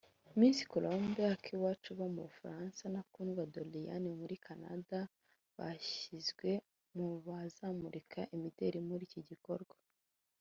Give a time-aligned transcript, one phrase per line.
[0.39, 4.99] Miss Colombe Akiwacu uba mu Bufaransa na Kundwa Doriane muri Canada
[5.57, 6.49] bashyizwe
[6.95, 9.75] mu bazamurika imideli muri iki gikorwa